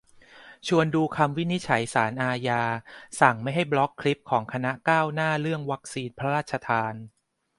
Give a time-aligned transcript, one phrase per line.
[0.67, 2.63] ชวนดูคำวินิจฉัยศาลอาญา
[3.21, 6.93] สั่งไม่ให้บล็อกคลิปของคณะก้าวหน้าเรื่องวัคซีนพระราชทาน